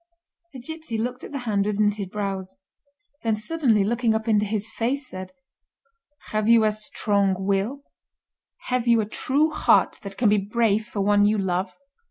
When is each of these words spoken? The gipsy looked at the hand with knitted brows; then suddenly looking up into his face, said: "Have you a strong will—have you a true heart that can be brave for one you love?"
The 0.53 0.59
gipsy 0.59 0.97
looked 0.97 1.23
at 1.23 1.31
the 1.31 1.37
hand 1.45 1.67
with 1.67 1.79
knitted 1.79 2.09
brows; 2.09 2.55
then 3.21 3.35
suddenly 3.35 3.83
looking 3.83 4.15
up 4.15 4.27
into 4.27 4.47
his 4.47 4.67
face, 4.67 5.07
said: 5.07 5.31
"Have 6.31 6.49
you 6.49 6.63
a 6.63 6.71
strong 6.71 7.35
will—have 7.37 8.87
you 8.87 9.01
a 9.01 9.05
true 9.05 9.51
heart 9.51 9.99
that 10.01 10.17
can 10.17 10.27
be 10.29 10.39
brave 10.39 10.87
for 10.87 11.01
one 11.01 11.27
you 11.27 11.37
love?" 11.37 11.77